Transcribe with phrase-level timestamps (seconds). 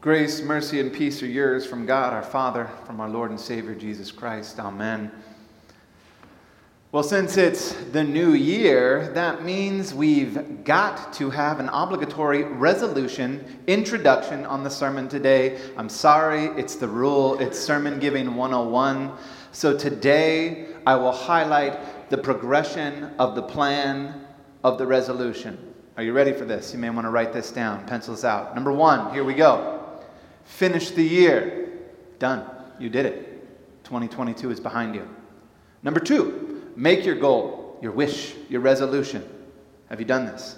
[0.00, 3.74] Grace, mercy, and peace are yours from God our Father, from our Lord and Savior
[3.74, 4.60] Jesus Christ.
[4.60, 5.10] Amen.
[6.92, 13.58] Well, since it's the new year, that means we've got to have an obligatory resolution
[13.66, 15.58] introduction on the sermon today.
[15.76, 19.10] I'm sorry, it's the rule, it's Sermon Giving 101.
[19.50, 24.28] So today I will highlight the progression of the plan
[24.62, 25.74] of the resolution.
[25.96, 26.72] Are you ready for this?
[26.72, 28.54] You may want to write this down, pencils out.
[28.54, 29.77] Number one, here we go.
[30.48, 31.68] Finish the year.
[32.18, 32.44] Done.
[32.80, 33.84] You did it.
[33.84, 35.06] 2022 is behind you.
[35.82, 39.22] Number two, make your goal, your wish, your resolution.
[39.88, 40.56] Have you done this?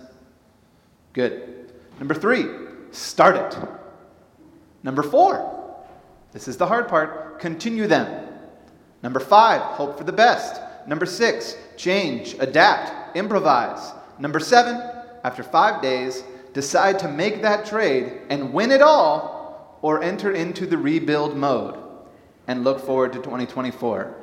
[1.13, 1.73] Good.
[1.99, 2.47] Number three,
[2.93, 3.59] start it.
[4.83, 5.85] Number four,
[6.33, 8.29] this is the hard part, continue them.
[9.03, 10.63] Number five, hope for the best.
[10.87, 13.93] Number six, change, adapt, improvise.
[14.19, 14.81] Number seven,
[15.25, 16.23] after five days,
[16.55, 19.40] decide to make that trade and win it all
[19.83, 21.79] or enter into the rebuild mode
[22.47, 24.17] and look forward to 2024.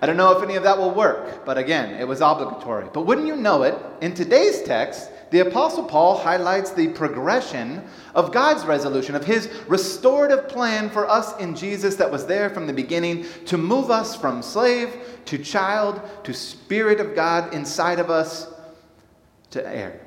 [0.00, 2.88] I don't know if any of that will work, but again, it was obligatory.
[2.92, 8.32] But wouldn't you know it, in today's text, the Apostle Paul highlights the progression of
[8.32, 12.72] God's resolution, of his restorative plan for us in Jesus that was there from the
[12.72, 14.92] beginning to move us from slave
[15.26, 18.48] to child to Spirit of God inside of us
[19.52, 20.00] to heir.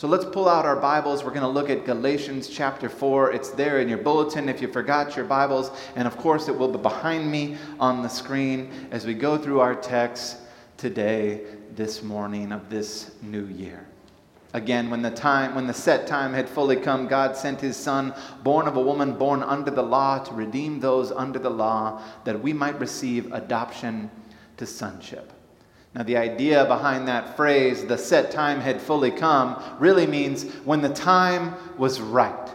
[0.00, 1.24] So let's pull out our Bibles.
[1.24, 3.32] We're going to look at Galatians chapter 4.
[3.32, 5.70] It's there in your bulletin if you forgot your Bibles.
[5.94, 9.60] And of course, it will be behind me on the screen as we go through
[9.60, 10.38] our text
[10.78, 11.42] today,
[11.76, 13.86] this morning of this new year.
[14.54, 18.14] Again, when the time, when the set time had fully come, God sent his son,
[18.42, 22.42] born of a woman born under the law, to redeem those under the law, that
[22.42, 24.10] we might receive adoption
[24.56, 25.30] to sonship.
[25.94, 30.82] Now, the idea behind that phrase, the set time had fully come, really means when
[30.82, 32.48] the time was right.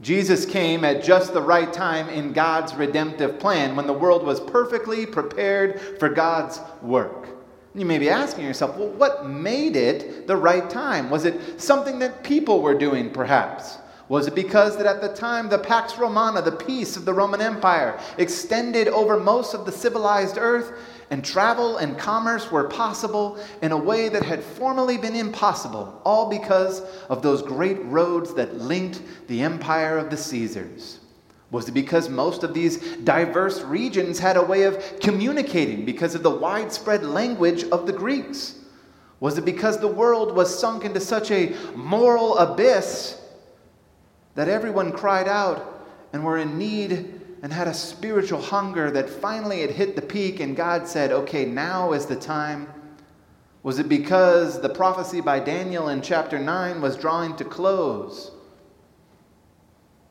[0.00, 4.38] Jesus came at just the right time in God's redemptive plan, when the world was
[4.38, 7.28] perfectly prepared for God's work.
[7.74, 11.10] You may be asking yourself, well, what made it the right time?
[11.10, 13.78] Was it something that people were doing, perhaps?
[14.08, 17.40] Was it because that at the time the Pax Romana, the peace of the Roman
[17.40, 20.72] Empire, extended over most of the civilized earth?
[21.10, 26.28] And travel and commerce were possible in a way that had formerly been impossible, all
[26.28, 31.00] because of those great roads that linked the empire of the Caesars?
[31.50, 36.22] Was it because most of these diverse regions had a way of communicating because of
[36.22, 38.56] the widespread language of the Greeks?
[39.20, 43.20] Was it because the world was sunk into such a moral abyss
[44.34, 49.60] that everyone cried out and were in need and had a spiritual hunger that finally
[49.60, 52.68] had hit the peak, and God said, Okay, now is the time?
[53.62, 58.32] Was it because the prophecy by Daniel in chapter 9 was drawing to close?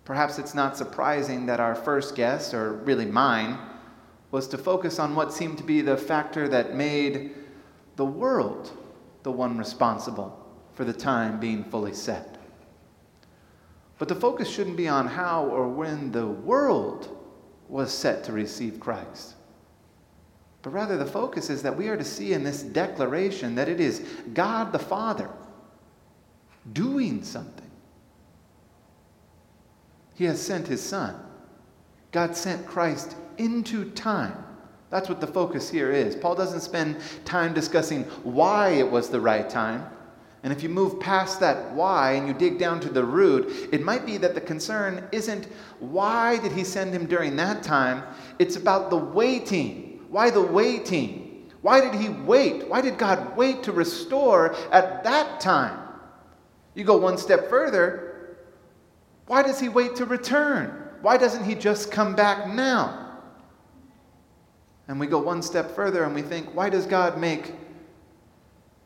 [0.06, 3.58] Perhaps it's not surprising that our first guess, or really mine,
[4.32, 7.32] was to focus on what seemed to be the factor that made
[7.96, 8.72] the world
[9.24, 12.38] the one responsible for the time being fully set.
[13.98, 17.17] But the focus shouldn't be on how or when the world
[17.70, 19.36] was set to receive Christ.
[20.62, 23.80] But rather, the focus is that we are to see in this declaration that it
[23.80, 24.00] is
[24.34, 25.30] God the Father
[26.74, 27.70] doing something.
[30.16, 31.16] He has sent His Son.
[32.12, 34.44] God sent Christ into time.
[34.90, 36.16] That's what the focus here is.
[36.16, 39.86] Paul doesn't spend time discussing why it was the right time.
[40.44, 43.84] And if you move past that why and you dig down to the root, it
[43.84, 45.48] might be that the concern isn't
[45.80, 48.04] why did he send him during that time?
[48.40, 50.06] It's about the waiting.
[50.10, 51.50] Why the waiting?
[51.62, 52.70] Why did he wait?
[52.70, 55.80] Why did God wait to restore at that time?
[56.76, 58.38] You go one step further.
[59.26, 60.84] Why does he wait to return?
[61.02, 63.20] Why doesn't he just come back now?
[64.88, 67.54] And we go one step further and we think, why does God make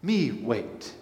[0.01, 0.93] me wait?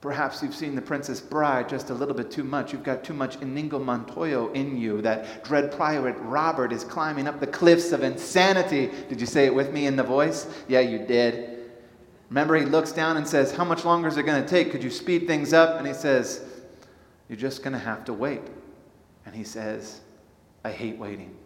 [0.00, 2.72] Perhaps you've seen The Princess Bride just a little bit too much.
[2.72, 5.02] You've got too much Inigo Montoya in you.
[5.02, 8.90] That dread pirate Robert is climbing up the cliffs of insanity.
[9.10, 10.46] Did you say it with me in the voice?
[10.68, 11.70] Yeah, you did.
[12.30, 14.70] Remember, he looks down and says, How much longer is it going to take?
[14.70, 15.76] Could you speed things up?
[15.76, 16.44] And he says,
[17.28, 18.42] You're just going to have to wait.
[19.26, 20.00] And he says,
[20.64, 21.36] I hate waiting.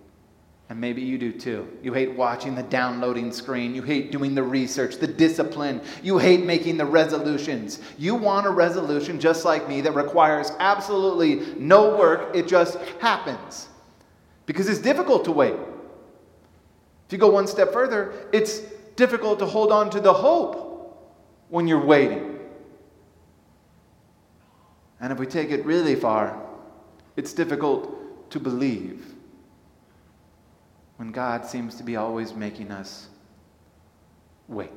[0.75, 1.69] And maybe you do too.
[1.85, 3.77] You hate watching the downloading screen.
[3.77, 5.81] You hate doing the research, the discipline.
[6.03, 7.79] You hate making the resolutions.
[7.97, 13.69] You want a resolution just like me that requires absolutely no work, it just happens.
[14.47, 15.55] Because it's difficult to wait.
[17.07, 18.59] If you go one step further, it's
[18.97, 21.15] difficult to hold on to the hope
[21.51, 22.37] when you're waiting.
[25.01, 26.37] And if we take it really far,
[27.15, 29.14] it's difficult to believe
[30.97, 33.09] when God seems to be always making us
[34.49, 34.71] wait.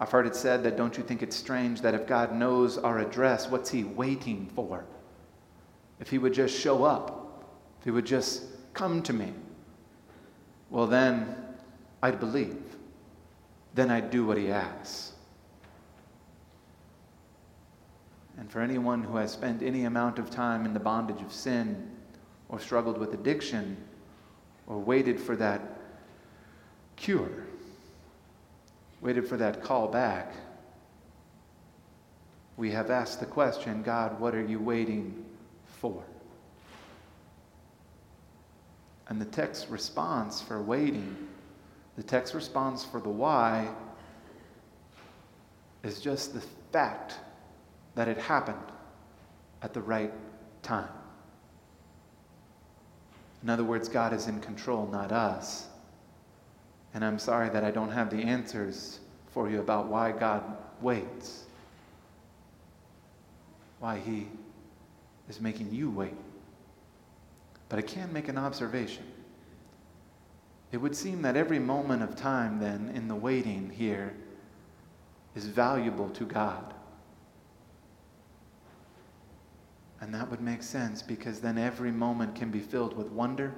[0.00, 2.98] I've heard it said that don't you think it's strange that if God knows our
[2.98, 4.84] address, what's He waiting for?
[6.00, 7.44] If He would just show up,
[7.78, 8.44] if He would just
[8.74, 9.32] come to me,
[10.70, 11.36] well, then
[12.02, 12.58] I'd believe.
[13.74, 15.12] Then I'd do what He asks.
[18.36, 21.90] And for anyone who has spent any amount of time in the bondage of sin,
[22.48, 23.76] or struggled with addiction,
[24.66, 25.60] or waited for that
[26.96, 27.44] cure,
[29.00, 30.32] waited for that call back,
[32.56, 35.24] we have asked the question God, what are you waiting
[35.80, 36.02] for?
[39.08, 41.28] And the text response for waiting,
[41.96, 43.68] the text response for the why,
[45.82, 47.16] is just the fact
[47.94, 48.56] that it happened
[49.62, 50.12] at the right
[50.62, 50.88] time.
[53.44, 55.68] In other words, God is in control, not us.
[56.94, 59.00] And I'm sorry that I don't have the answers
[59.32, 60.42] for you about why God
[60.80, 61.44] waits,
[63.80, 64.28] why He
[65.28, 66.14] is making you wait.
[67.68, 69.04] But I can make an observation.
[70.72, 74.14] It would seem that every moment of time, then, in the waiting here,
[75.36, 76.73] is valuable to God.
[80.04, 83.54] And that would make sense because then every moment can be filled with wonder,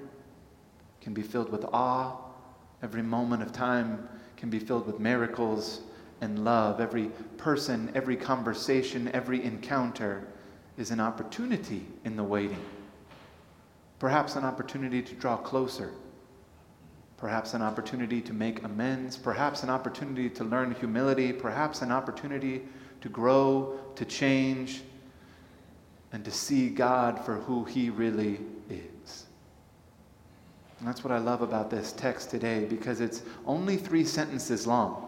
[1.00, 2.18] can be filled with awe.
[2.84, 5.80] Every moment of time can be filled with miracles
[6.20, 6.80] and love.
[6.80, 10.28] Every person, every conversation, every encounter
[10.78, 12.64] is an opportunity in the waiting.
[13.98, 15.90] Perhaps an opportunity to draw closer.
[17.16, 19.16] Perhaps an opportunity to make amends.
[19.16, 21.32] Perhaps an opportunity to learn humility.
[21.32, 22.62] Perhaps an opportunity
[23.00, 24.82] to grow, to change,
[26.12, 29.26] and to see God for who He really is.
[30.78, 35.05] And that's what I love about this text today because it's only three sentences long.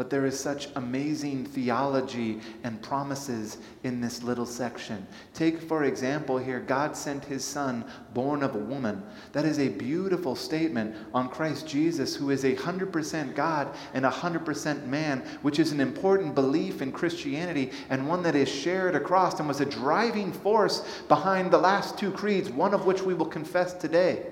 [0.00, 5.06] But there is such amazing theology and promises in this little section.
[5.34, 9.02] Take, for example, here God sent his son, born of a woman.
[9.32, 14.10] That is a beautiful statement on Christ Jesus, who is a 100% God and a
[14.10, 19.38] 100% man, which is an important belief in Christianity and one that is shared across
[19.38, 23.26] and was a driving force behind the last two creeds, one of which we will
[23.26, 24.24] confess today.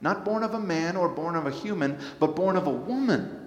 [0.00, 3.45] Not born of a man or born of a human, but born of a woman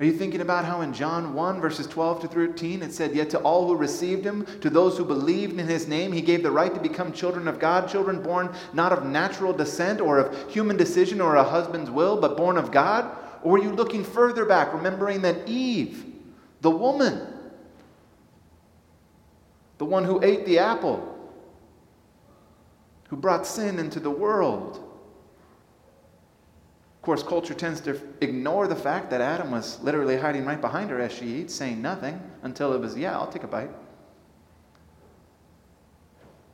[0.00, 3.28] are you thinking about how in John 1, verses 12 to 13, it said, Yet
[3.30, 6.50] to all who received him, to those who believed in his name, he gave the
[6.50, 10.78] right to become children of God, children born not of natural descent or of human
[10.78, 13.14] decision or a husband's will, but born of God?
[13.42, 16.06] Or were you looking further back, remembering that Eve,
[16.62, 17.20] the woman,
[19.76, 21.14] the one who ate the apple,
[23.08, 24.89] who brought sin into the world,
[27.10, 31.00] course, culture tends to ignore the fact that Adam was literally hiding right behind her
[31.00, 33.72] as she eats, saying nothing until it was, yeah, I'll take a bite.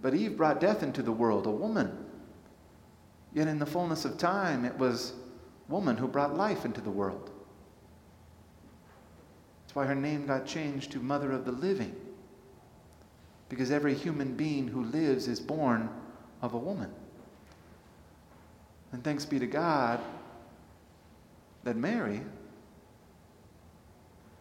[0.00, 2.06] But Eve brought death into the world, a woman.
[3.34, 5.12] Yet in the fullness of time, it was
[5.68, 7.30] woman who brought life into the world.
[9.66, 11.94] That's why her name got changed to Mother of the Living.
[13.50, 15.90] Because every human being who lives is born
[16.40, 16.90] of a woman.
[18.92, 20.00] And thanks be to God,
[21.66, 22.20] that Mary,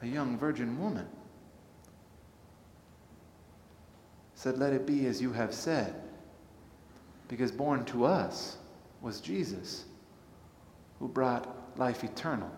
[0.04, 1.08] a young virgin woman,
[4.36, 5.96] said, Let it be as you have said,
[7.28, 8.58] because born to us
[9.02, 9.86] was Jesus,
[11.00, 12.52] who brought life eternal.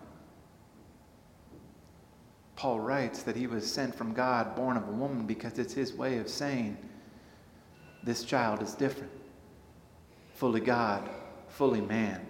[2.54, 5.94] Paul writes that he was sent from God, born of a woman, because it's his
[5.94, 6.76] way of saying,
[8.04, 9.12] This child is different.
[10.34, 11.08] Fully God,
[11.48, 12.27] fully man.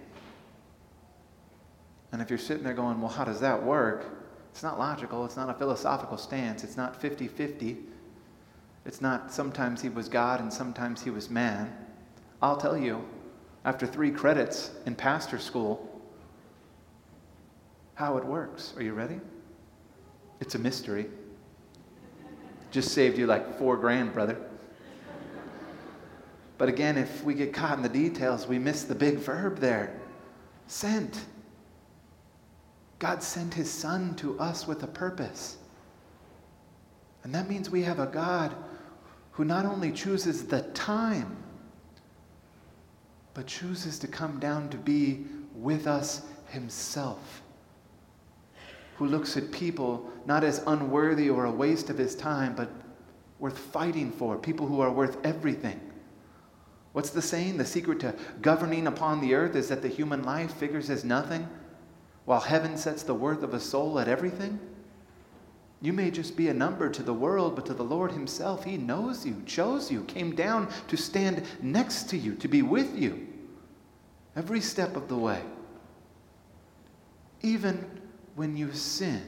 [2.11, 4.05] And if you're sitting there going, well, how does that work?
[4.51, 5.25] It's not logical.
[5.25, 6.63] It's not a philosophical stance.
[6.63, 7.77] It's not 50 50.
[8.85, 11.75] It's not sometimes he was God and sometimes he was man.
[12.41, 13.03] I'll tell you,
[13.65, 16.01] after three credits in pastor school,
[17.95, 18.73] how it works.
[18.77, 19.19] Are you ready?
[20.39, 21.07] It's a mystery.
[22.71, 24.37] Just saved you like four grand, brother.
[26.57, 29.99] But again, if we get caught in the details, we miss the big verb there
[30.67, 31.25] sent.
[32.99, 35.57] God sent his son to us with a purpose.
[37.23, 38.53] And that means we have a God
[39.31, 41.37] who not only chooses the time,
[43.33, 45.25] but chooses to come down to be
[45.55, 47.41] with us himself.
[48.97, 52.69] Who looks at people not as unworthy or a waste of his time, but
[53.39, 55.79] worth fighting for, people who are worth everything.
[56.91, 57.57] What's the saying?
[57.57, 61.47] The secret to governing upon the earth is that the human life figures as nothing,
[62.29, 64.59] while heaven sets the worth of a soul at everything?
[65.81, 68.77] You may just be a number to the world, but to the Lord Himself, He
[68.77, 73.27] knows you, chose you, came down to stand next to you, to be with you
[74.35, 75.41] every step of the way.
[77.41, 77.83] Even
[78.35, 79.23] when you sin.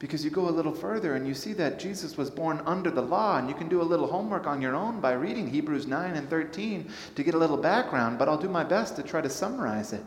[0.00, 3.02] Because you go a little further and you see that Jesus was born under the
[3.02, 6.16] law, and you can do a little homework on your own by reading Hebrews 9
[6.16, 9.30] and 13 to get a little background, but I'll do my best to try to
[9.30, 10.02] summarize it.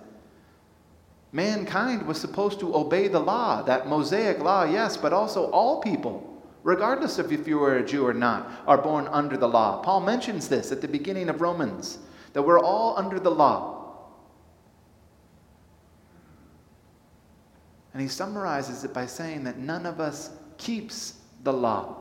[1.34, 6.44] Mankind was supposed to obey the law, that Mosaic law, yes, but also all people,
[6.64, 9.82] regardless of if you were a Jew or not, are born under the law.
[9.82, 12.00] Paul mentions this at the beginning of Romans,
[12.34, 13.78] that we're all under the law.
[17.94, 21.98] And he summarizes it by saying that none of us keeps the law.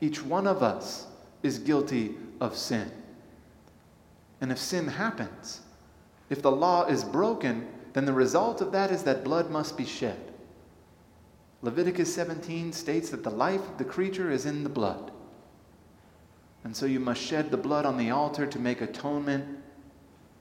[0.00, 1.06] Each one of us
[1.42, 2.90] is guilty of sin.
[4.40, 5.60] And if sin happens,
[6.30, 9.84] if the law is broken, then the result of that is that blood must be
[9.84, 10.18] shed.
[11.62, 15.12] Leviticus 17 states that the life of the creature is in the blood.
[16.64, 19.44] And so you must shed the blood on the altar to make atonement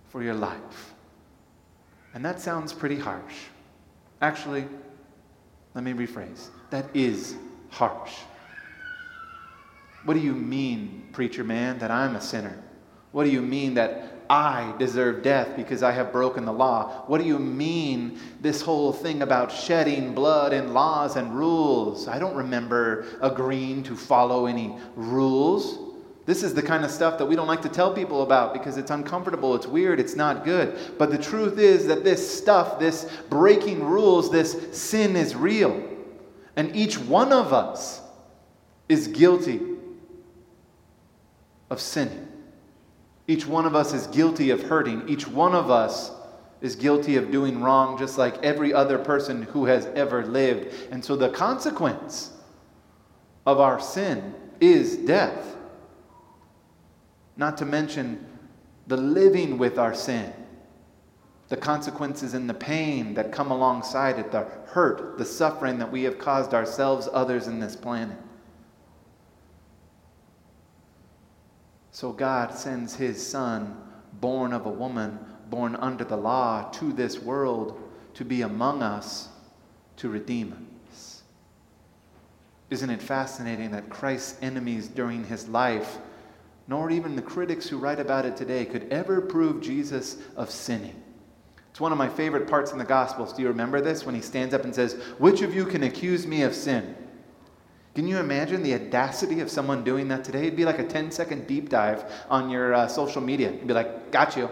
[0.10, 0.94] for your life.
[2.14, 3.36] And that sounds pretty harsh.
[4.22, 4.68] Actually,
[5.74, 6.48] let me rephrase.
[6.70, 7.36] That is
[7.70, 8.14] harsh.
[10.06, 12.62] What do you mean, preacher man, that I'm a sinner?
[13.12, 17.04] What do you mean that I deserve death because I have broken the law.
[17.08, 22.08] What do you mean, this whole thing about shedding blood and laws and rules?
[22.08, 25.80] I don't remember agreeing to follow any rules.
[26.26, 28.78] This is the kind of stuff that we don't like to tell people about because
[28.78, 30.80] it's uncomfortable, it's weird, it's not good.
[30.98, 35.84] But the truth is that this stuff, this breaking rules, this sin is real.
[36.56, 38.00] And each one of us
[38.88, 39.60] is guilty
[41.70, 42.31] of sinning.
[43.28, 45.08] Each one of us is guilty of hurting.
[45.08, 46.12] Each one of us
[46.62, 50.74] is guilty of doing wrong, just like every other person who has ever lived.
[50.92, 52.32] And so the consequence
[53.46, 55.56] of our sin is death.
[57.36, 58.26] Not to mention
[58.88, 60.32] the living with our sin,
[61.50, 66.04] the consequences and the pain that come alongside it, the hurt, the suffering that we
[66.04, 68.18] have caused ourselves, others, in this planet.
[71.92, 73.76] So God sends his son,
[74.14, 75.20] born of a woman,
[75.50, 77.80] born under the law, to this world
[78.14, 79.28] to be among us,
[79.98, 81.24] to redeem us.
[82.70, 85.98] Isn't it fascinating that Christ's enemies during his life,
[86.68, 91.02] nor even the critics who write about it today, could ever prove Jesus of sinning?
[91.72, 93.34] It's one of my favorite parts in the Gospels.
[93.34, 94.06] Do you remember this?
[94.06, 96.96] When he stands up and says, Which of you can accuse me of sin?
[97.94, 100.44] Can you imagine the audacity of someone doing that today?
[100.44, 103.52] It'd be like a 10 second deep dive on your uh, social media.
[103.52, 104.50] You'd be like, got you.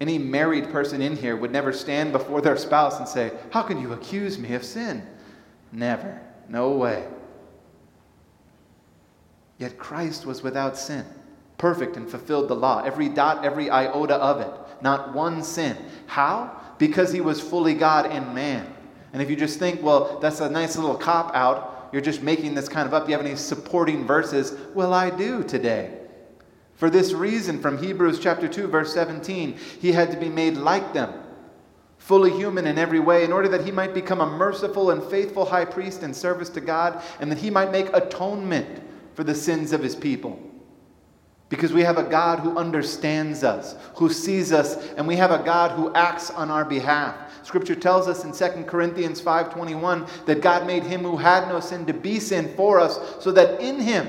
[0.00, 3.80] Any married person in here would never stand before their spouse and say, How can
[3.80, 5.02] you accuse me of sin?
[5.72, 6.20] Never.
[6.48, 7.06] No way.
[9.58, 11.04] Yet Christ was without sin,
[11.58, 15.76] perfect and fulfilled the law, every dot, every iota of it, not one sin.
[16.06, 16.58] How?
[16.78, 18.74] Because he was fully God and man.
[19.12, 22.54] And if you just think, well, that's a nice little cop out, you're just making
[22.54, 23.04] this kind of up.
[23.04, 24.54] Do you have any supporting verses?
[24.74, 25.96] Well, I do today.
[26.74, 30.94] For this reason, from Hebrews chapter 2, verse 17, he had to be made like
[30.94, 31.12] them,
[31.98, 35.44] fully human in every way, in order that he might become a merciful and faithful
[35.44, 38.82] high priest in service to God, and that he might make atonement
[39.14, 40.49] for the sins of his people.
[41.50, 45.42] Because we have a God who understands us, who sees us, and we have a
[45.42, 47.16] God who acts on our behalf.
[47.44, 51.84] Scripture tells us in 2 Corinthians 5:21 that God made him who had no sin
[51.86, 54.06] to be sin for us so that in him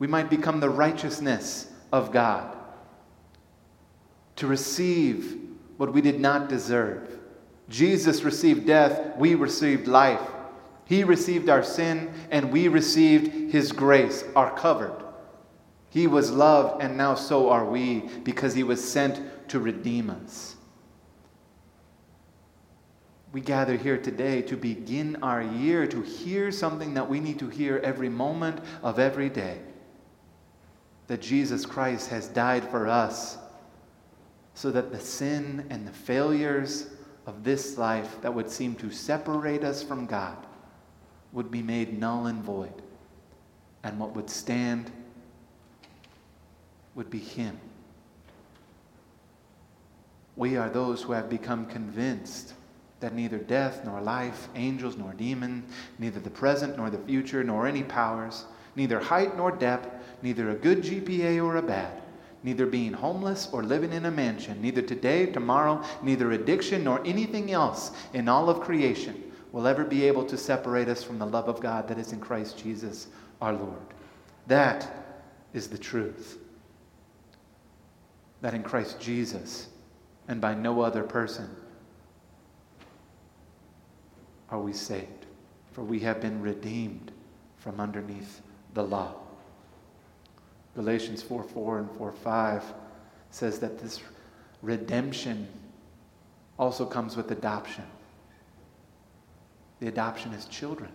[0.00, 2.56] we might become the righteousness of God.
[4.36, 5.38] To receive
[5.76, 7.16] what we did not deserve.
[7.68, 10.20] Jesus received death, we received life.
[10.84, 15.03] He received our sin and we received his grace, are covered.
[15.94, 20.56] He was loved, and now so are we, because he was sent to redeem us.
[23.32, 27.48] We gather here today to begin our year to hear something that we need to
[27.48, 29.60] hear every moment of every day
[31.06, 33.38] that Jesus Christ has died for us
[34.54, 36.88] so that the sin and the failures
[37.24, 40.44] of this life that would seem to separate us from God
[41.30, 42.82] would be made null and void.
[43.84, 44.90] And what would stand
[46.94, 47.58] would be Him.
[50.36, 52.54] We are those who have become convinced
[53.00, 57.66] that neither death nor life, angels nor demons, neither the present nor the future, nor
[57.66, 58.46] any powers,
[58.76, 59.88] neither height nor depth,
[60.22, 62.02] neither a good GPA or a bad,
[62.42, 67.52] neither being homeless or living in a mansion, neither today, tomorrow, neither addiction nor anything
[67.52, 69.22] else in all of creation
[69.52, 72.20] will ever be able to separate us from the love of God that is in
[72.20, 73.06] Christ Jesus
[73.40, 73.78] our Lord.
[74.48, 74.90] That
[75.52, 76.38] is the truth.
[78.44, 79.68] That in Christ Jesus
[80.28, 81.48] and by no other person
[84.50, 85.24] are we saved,
[85.72, 87.10] for we have been redeemed
[87.56, 88.42] from underneath
[88.74, 89.14] the law.
[90.74, 92.64] Galatians 4 4 and 4 5
[93.30, 94.02] says that this
[94.60, 95.48] redemption
[96.58, 97.86] also comes with adoption.
[99.80, 100.90] The adoption is children.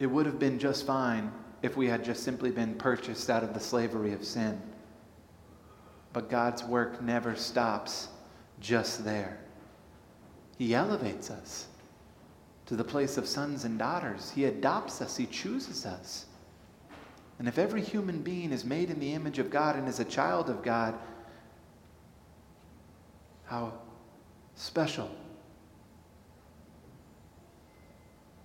[0.00, 1.30] It would have been just fine
[1.62, 4.60] if we had just simply been purchased out of the slavery of sin.
[6.16, 8.08] But God's work never stops
[8.58, 9.36] just there.
[10.56, 11.66] He elevates us
[12.64, 14.30] to the place of sons and daughters.
[14.30, 16.24] He adopts us, He chooses us.
[17.38, 20.06] And if every human being is made in the image of God and is a
[20.06, 20.94] child of God,
[23.44, 23.74] how
[24.54, 25.10] special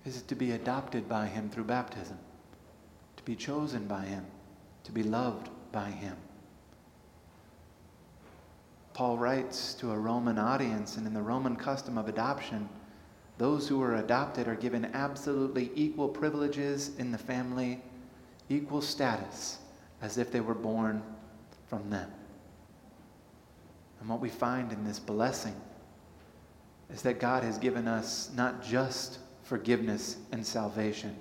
[0.04, 2.18] is it to be adopted by Him through baptism,
[3.16, 4.26] to be chosen by Him,
[4.84, 6.18] to be loved by Him.
[8.94, 12.68] Paul writes to a Roman audience, and in the Roman custom of adoption,
[13.38, 17.80] those who are adopted are given absolutely equal privileges in the family,
[18.48, 19.58] equal status,
[20.02, 21.02] as if they were born
[21.68, 22.10] from them.
[24.00, 25.54] And what we find in this blessing
[26.92, 31.16] is that God has given us not just forgiveness and salvation,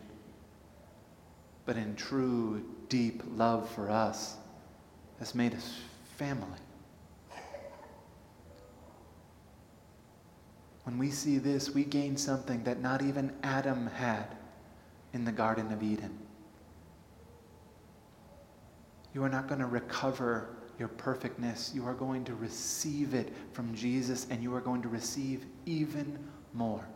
[1.66, 4.36] but in true, deep love for us,
[5.20, 5.80] has made us
[6.18, 6.60] family.
[10.84, 14.36] When we see this, we gain something that not even Adam had
[15.14, 16.18] in the Garden of Eden.
[19.14, 21.72] You are not going to recover your perfectness.
[21.76, 26.18] You are going to receive it from Jesus, and you are going to receive even
[26.54, 26.88] more.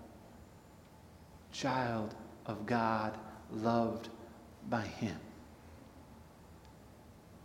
[1.51, 2.15] Child
[2.47, 3.17] of God,
[3.51, 4.09] loved
[4.69, 5.15] by Him.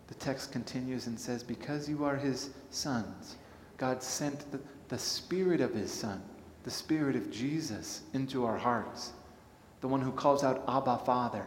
[0.06, 3.36] The text continues and says, Because you are His sons,
[3.76, 6.22] God sent the, the Spirit of His Son
[6.64, 9.12] the Spirit of Jesus into our hearts,
[9.80, 11.46] the one who calls out, Abba, Father,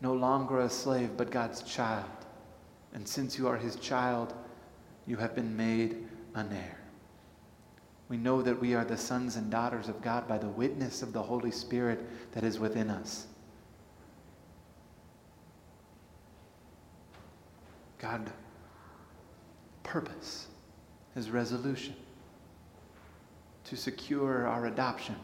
[0.00, 2.10] no longer a slave, but God's child.
[2.92, 4.34] And since you are his child,
[5.06, 6.78] you have been made an heir.
[8.08, 11.14] We know that we are the sons and daughters of God by the witness of
[11.14, 13.26] the Holy Spirit that is within us.
[17.98, 18.30] God
[19.82, 20.48] purpose,
[21.14, 21.94] his resolution
[23.64, 25.16] to secure our adoption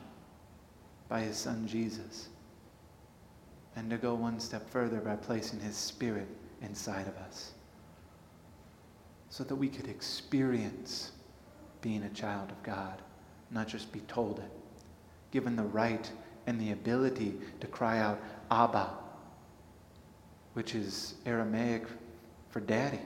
[1.08, 2.28] by his son Jesus,
[3.76, 6.28] and to go one step further by placing his spirit
[6.60, 7.52] inside of us
[9.30, 11.12] so that we could experience
[11.80, 13.00] being a child of God,
[13.50, 14.50] not just be told it,
[15.30, 16.10] given the right
[16.46, 18.20] and the ability to cry out,
[18.50, 18.90] Abba,
[20.54, 21.84] which is Aramaic
[22.50, 23.00] for daddy.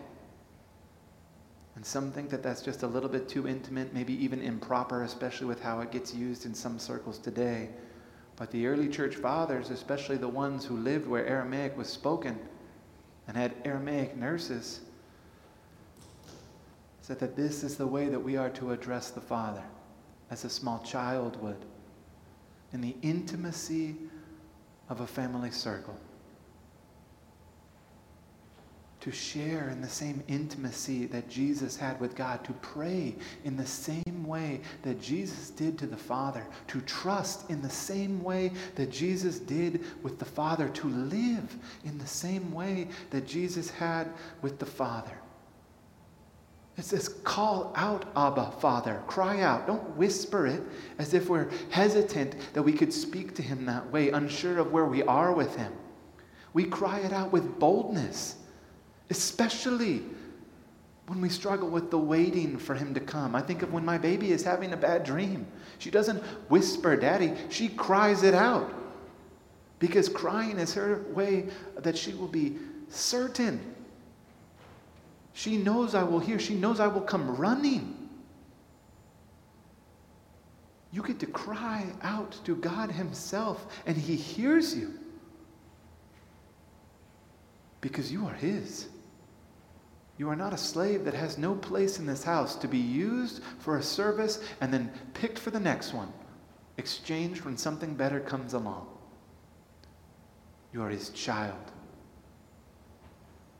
[1.75, 5.47] And some think that that's just a little bit too intimate, maybe even improper, especially
[5.47, 7.71] with how it gets used in some circles today.
[8.37, 12.39] But the early church fathers, especially the ones who lived where Aramaic was spoken
[13.27, 14.81] and had Aramaic nurses,
[17.01, 19.63] said that this is the way that we are to address the Father,
[20.31, 21.65] as a small child would,
[22.73, 23.97] in the intimacy
[24.89, 25.99] of a family circle
[29.03, 33.67] to share in the same intimacy that Jesus had with God, to pray in the
[33.67, 38.93] same way that Jesus did to the Father, to trust in the same way that
[38.93, 44.09] Jesus did with the Father, to live in the same way that Jesus had
[44.41, 45.19] with the Father.
[46.79, 49.03] It says, call out, Abba, Father.
[49.09, 49.67] Cry out.
[49.67, 50.63] Don't whisper it
[50.99, 54.87] as if we're hesitant that we could speak to Him that way, unsure of where
[54.87, 55.73] we are with Him.
[56.53, 58.37] We cry it out with boldness
[59.13, 60.03] especially
[61.07, 63.37] when we struggle with the waiting for him to come.
[63.37, 65.47] I think of when my baby is having a bad dream.
[65.79, 68.73] She doesn't whisper, Daddy, she cries it out.
[69.79, 72.57] Because crying is her way that she will be
[72.89, 73.61] certain.
[75.35, 78.09] She knows I will hear, she knows I will come running.
[80.91, 84.95] You get to cry out to God Himself, and He hears you
[87.83, 88.89] because you are His.
[90.23, 93.43] You are not a slave that has no place in this house to be used
[93.59, 96.13] for a service and then picked for the next one,
[96.79, 98.87] exchanged when something better comes along.
[100.73, 101.73] You are his child,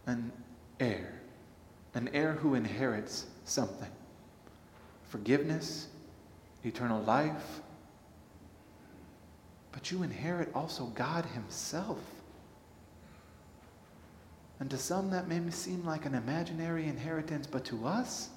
[0.07, 0.31] an
[0.79, 1.21] heir,
[1.95, 3.91] an heir who inherits something
[5.09, 5.89] forgiveness,
[6.63, 7.61] eternal life.
[9.73, 11.99] But you inherit also God Himself.
[14.63, 18.29] And to some, that may seem like an imaginary inheritance, but to us,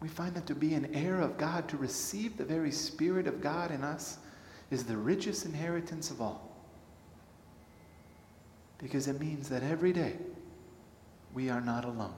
[0.00, 3.40] we find that to be an heir of God, to receive the very Spirit of
[3.40, 4.18] God in us,
[4.72, 6.50] is the richest inheritance of all.
[8.78, 10.16] Because it means that every day
[11.32, 12.16] we are not alone.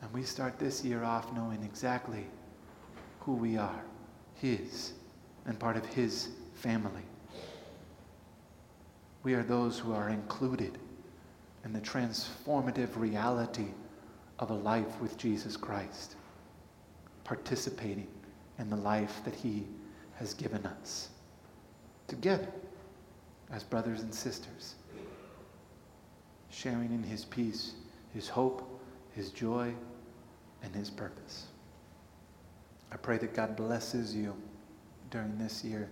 [0.00, 2.24] And we start this year off knowing exactly
[3.20, 3.84] who we are
[4.36, 4.94] His
[5.44, 7.02] and part of His family.
[9.24, 10.78] We are those who are included
[11.64, 13.68] in the transformative reality
[14.38, 16.16] of a life with Jesus Christ,
[17.24, 18.06] participating
[18.58, 19.66] in the life that He
[20.16, 21.08] has given us
[22.06, 22.48] together
[23.50, 24.74] as brothers and sisters,
[26.50, 27.72] sharing in His peace,
[28.12, 28.78] His hope,
[29.14, 29.72] His joy,
[30.62, 31.46] and His purpose.
[32.92, 34.36] I pray that God blesses you
[35.10, 35.88] during this year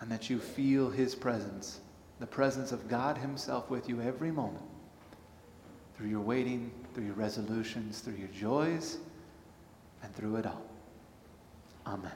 [0.00, 1.80] and that you feel His presence,
[2.20, 4.64] the presence of God Himself with you every moment
[5.96, 8.98] through your waiting, through your resolutions, through your joys,
[10.02, 10.62] and through it all.
[11.86, 12.12] Amen.